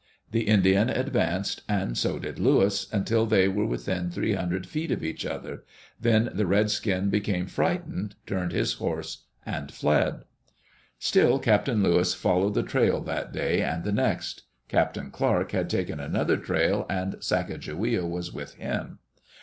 The 0.31 0.47
Indian 0.47 0.89
advanced, 0.89 1.61
and 1.69 1.95
so 1.95 2.17
did 2.17 2.39
Lewis, 2.39 2.91
until 2.91 3.27
they 3.27 3.47
were 3.47 3.67
within 3.67 4.09
three 4.09 4.33
hundred 4.33 4.65
feet 4.65 4.91
of 4.91 5.03
each 5.03 5.27
other; 5.27 5.63
then 5.99 6.31
the 6.33 6.47
redskin 6.47 7.11
became 7.11 7.45
frightened, 7.45 8.15
turned 8.25 8.51
his 8.51 8.73
horse, 8.73 9.25
and 9.45 9.71
fled. 9.71 10.21
Still 10.97 11.37
Captain 11.37 11.83
Lewis 11.83 12.15
followed 12.15 12.55
the 12.55 12.63
trail 12.63 12.99
that 13.01 13.31
day 13.31 13.61
and 13.61 13.83
the 13.83 13.91
next. 13.91 14.41
Captain 14.67 15.11
Clark 15.11 15.51
had 15.51 15.69
taken 15.69 15.99
another 15.99 16.35
trail 16.37 16.87
and 16.89 17.13
Sacajawea 17.21 18.03
was 18.09 18.33
with 18.33 18.55
him. 18.55 18.97